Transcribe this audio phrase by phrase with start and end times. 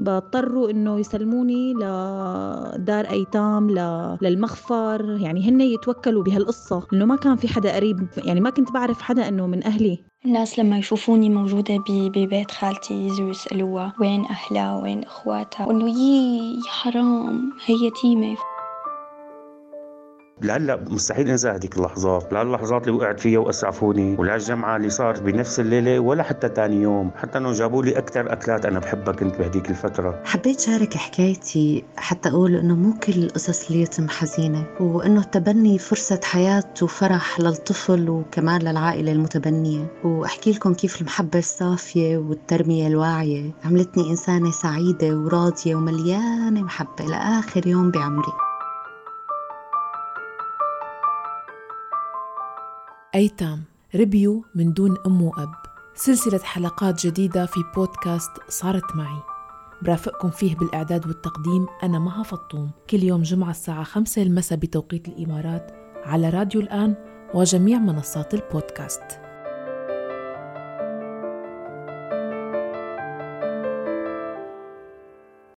[0.00, 3.70] بضطروا إنه يسلموني لدار أيتام
[4.22, 9.02] للمخفر يعني هن يتوكلوا بهالقصة إنه ما كان في حدا قريب يعني ما كنت بعرف
[9.02, 10.04] حدا إنه من أهلي.
[10.24, 17.52] الناس لما يشوفوني موجودة ببيت خالتي يجوا يسألوها وين أهلها وين إخواتها وإنه يي حرام
[17.66, 18.36] هي يتيمة
[20.42, 26.00] لهلا مستحيل انسى هذيك اللحظات لهاللحظات اللي وقعت فيها وأسعفوني ولهالجمعه اللي صار بنفس الليلة
[26.00, 30.22] ولا حتى ثاني يوم حتى انه جابوا لي أكثر أكلات أنا بحبها كنت بهديك الفترة.
[30.24, 36.20] حبيت شارك حكايتي حتى أقول إنه مو كل القصص اللي يتم حزينة وإنه التبني فرصة
[36.24, 39.86] حياة وفرح للطفل وكمان للعائلة المتبنية.
[40.04, 47.90] وأحكي لكم كيف المحبة الصافية والتربية الواعية عملتني إنسانة سعيدة وراضية ومليانة محبة لآخر يوم
[47.90, 48.49] بعمري.
[53.14, 53.62] أيتام
[53.94, 55.52] ربيوا من دون أم وأب.
[55.94, 59.22] سلسلة حلقات جديدة في بودكاست صارت معي.
[59.82, 62.70] برافقكم فيه بالإعداد والتقديم أنا مها فطوم.
[62.90, 65.72] كل يوم جمعة الساعة خمسة المساء بتوقيت الإمارات
[66.04, 66.94] على راديو الآن
[67.34, 69.19] وجميع منصات البودكاست.